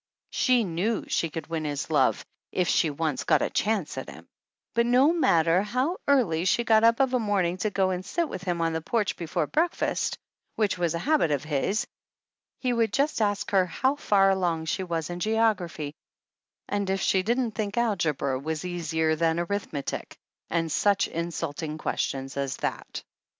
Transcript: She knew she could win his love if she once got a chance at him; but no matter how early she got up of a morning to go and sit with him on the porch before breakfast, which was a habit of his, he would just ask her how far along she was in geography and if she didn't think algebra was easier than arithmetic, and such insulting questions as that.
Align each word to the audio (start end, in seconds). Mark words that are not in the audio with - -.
She 0.31 0.63
knew 0.63 1.05
she 1.07 1.29
could 1.29 1.45
win 1.45 1.63
his 1.63 1.91
love 1.91 2.25
if 2.51 2.67
she 2.67 2.89
once 2.89 3.23
got 3.23 3.43
a 3.43 3.51
chance 3.51 3.99
at 3.99 4.09
him; 4.09 4.25
but 4.73 4.87
no 4.87 5.13
matter 5.13 5.61
how 5.61 5.97
early 6.07 6.43
she 6.45 6.63
got 6.63 6.83
up 6.83 6.99
of 6.99 7.13
a 7.13 7.19
morning 7.19 7.57
to 7.57 7.69
go 7.69 7.91
and 7.91 8.03
sit 8.03 8.27
with 8.27 8.41
him 8.41 8.61
on 8.61 8.73
the 8.73 8.81
porch 8.81 9.15
before 9.15 9.45
breakfast, 9.45 10.17
which 10.55 10.75
was 10.75 10.95
a 10.95 11.05
habit 11.05 11.29
of 11.29 11.43
his, 11.43 11.85
he 12.57 12.73
would 12.73 12.91
just 12.91 13.21
ask 13.21 13.51
her 13.51 13.67
how 13.67 13.95
far 13.95 14.31
along 14.31 14.65
she 14.65 14.81
was 14.81 15.11
in 15.11 15.19
geography 15.19 15.93
and 16.67 16.89
if 16.89 16.99
she 16.99 17.21
didn't 17.21 17.51
think 17.51 17.77
algebra 17.77 18.39
was 18.39 18.65
easier 18.65 19.15
than 19.15 19.39
arithmetic, 19.39 20.17
and 20.49 20.71
such 20.71 21.07
insulting 21.09 21.77
questions 21.77 22.37
as 22.37 22.55
that. 22.57 23.03